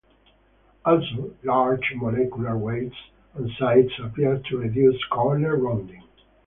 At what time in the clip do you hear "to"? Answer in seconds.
4.49-4.57